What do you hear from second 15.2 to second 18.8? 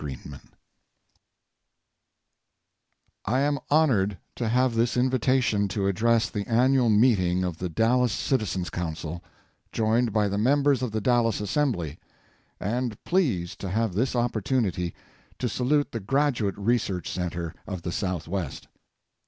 to salute the Graduate Research Center of the Southwest.